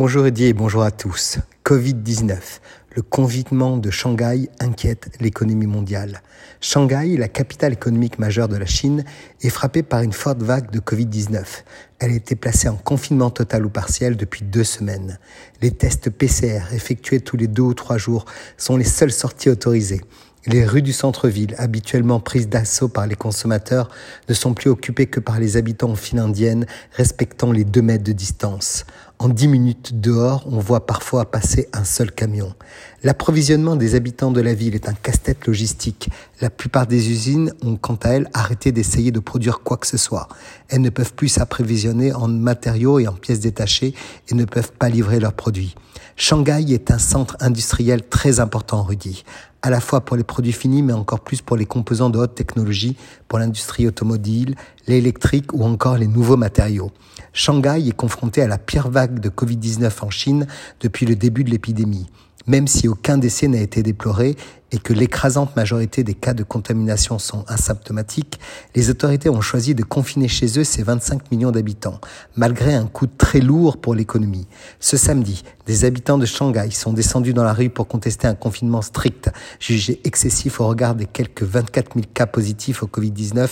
[0.00, 1.40] Bonjour Eddie et bonjour à tous.
[1.62, 2.34] Covid-19.
[2.96, 6.22] Le confinement de Shanghai inquiète l'économie mondiale.
[6.62, 9.04] Shanghai, la capitale économique majeure de la Chine,
[9.42, 11.44] est frappée par une forte vague de Covid-19.
[11.98, 15.18] Elle a été placée en confinement total ou partiel depuis deux semaines.
[15.60, 18.24] Les tests PCR effectués tous les deux ou trois jours
[18.56, 20.00] sont les seules sorties autorisées.
[20.46, 23.90] Les rues du centre-ville, habituellement prises d'assaut par les consommateurs,
[24.30, 28.12] ne sont plus occupées que par les habitants en file respectant les deux mètres de
[28.12, 28.86] distance.
[29.22, 32.54] En dix minutes dehors, on voit parfois passer un seul camion.
[33.02, 36.08] L'approvisionnement des habitants de la ville est un casse-tête logistique.
[36.40, 39.98] La plupart des usines ont quant à elles arrêté d'essayer de produire quoi que ce
[39.98, 40.26] soit.
[40.70, 43.94] Elles ne peuvent plus s'approvisionner en matériaux et en pièces détachées
[44.30, 45.74] et ne peuvent pas livrer leurs produits.
[46.16, 49.24] Shanghai est un centre industriel très important, Rudy
[49.62, 52.34] à la fois pour les produits finis, mais encore plus pour les composants de haute
[52.34, 52.96] technologie,
[53.28, 54.54] pour l'industrie automobile,
[54.86, 56.90] l'électrique ou encore les nouveaux matériaux.
[57.32, 60.46] Shanghai est confronté à la pire vague de Covid-19 en Chine
[60.80, 62.06] depuis le début de l'épidémie.
[62.46, 64.36] Même si aucun décès n'a été déploré
[64.72, 68.40] et que l'écrasante majorité des cas de contamination sont asymptomatiques,
[68.74, 72.00] les autorités ont choisi de confiner chez eux ces 25 millions d'habitants,
[72.36, 74.46] malgré un coût très lourd pour l'économie.
[74.78, 78.82] Ce samedi, des habitants de Shanghai sont descendus dans la rue pour contester un confinement
[78.82, 83.48] strict, jugé excessif au regard des quelques 24 000 cas positifs au Covid-19,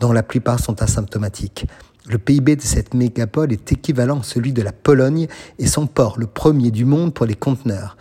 [0.00, 1.66] dont la plupart sont asymptomatiques.
[2.08, 6.18] Le PIB de cette mégapole est équivalent à celui de la Pologne et son port
[6.18, 7.96] le premier du monde pour les conteneurs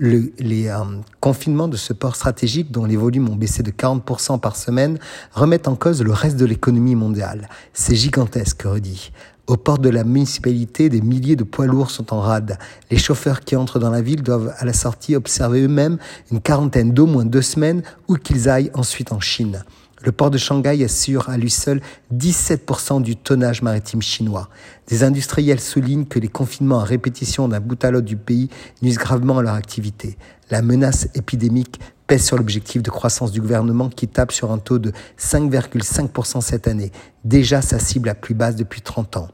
[0.00, 0.78] le, les euh,
[1.20, 4.98] confinements de ce port stratégique, dont les volumes ont baissé de 40% par semaine,
[5.32, 7.48] remettent en cause le reste de l'économie mondiale.
[7.74, 9.12] C'est gigantesque, redit.
[9.46, 12.56] Au port de la municipalité, des milliers de poids lourds sont en rade.
[12.90, 15.98] Les chauffeurs qui entrent dans la ville doivent à la sortie observer eux-mêmes
[16.30, 19.64] une quarantaine d'au moins deux semaines ou qu'ils aillent ensuite en Chine.
[20.02, 21.82] Le port de Shanghai assure à lui seul
[22.14, 24.48] 17% du tonnage maritime chinois.
[24.88, 28.48] Des industriels soulignent que les confinements à répétition d'un bout à l'autre du pays
[28.80, 30.16] nuisent gravement à leur activité.
[30.50, 34.78] La menace épidémique pèse sur l'objectif de croissance du gouvernement qui tape sur un taux
[34.78, 36.92] de 5,5% cette année,
[37.24, 39.28] déjà sa cible la plus basse depuis 30 ans.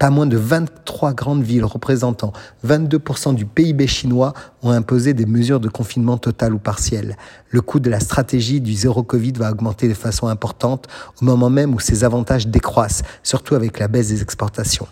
[0.00, 2.32] Pas moins de 23 grandes villes représentant
[2.66, 7.18] 22% du PIB chinois ont imposé des mesures de confinement total ou partiel.
[7.50, 10.88] Le coût de la stratégie du zéro Covid va augmenter de façon importante
[11.20, 14.88] au moment même où ses avantages décroissent, surtout avec la baisse des exportations.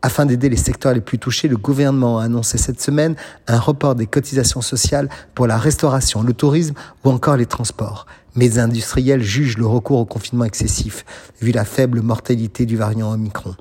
[0.00, 3.14] Afin d'aider les secteurs les plus touchés, le gouvernement a annoncé cette semaine
[3.48, 8.06] un report des cotisations sociales pour la restauration, le tourisme ou encore les transports.
[8.34, 11.04] Mais les industriels jugent le recours au confinement excessif,
[11.42, 13.54] vu la faible mortalité du variant Omicron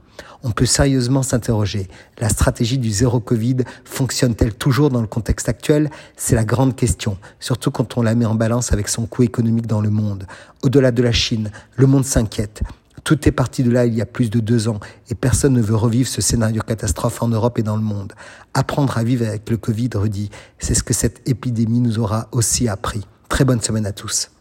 [0.43, 1.87] on peut sérieusement s'interroger.
[2.19, 5.89] La stratégie du zéro Covid fonctionne-t-elle toujours dans le contexte actuel?
[6.15, 9.67] C'est la grande question, surtout quand on la met en balance avec son coût économique
[9.67, 10.27] dans le monde.
[10.63, 12.61] Au-delà de la Chine, le monde s'inquiète.
[13.03, 15.61] Tout est parti de là il y a plus de deux ans et personne ne
[15.61, 18.13] veut revivre ce scénario catastrophe en Europe et dans le monde.
[18.55, 22.67] Apprendre à vivre avec le Covid, redit, c'est ce que cette épidémie nous aura aussi
[22.67, 23.05] appris.
[23.29, 24.31] Très bonne semaine à tous.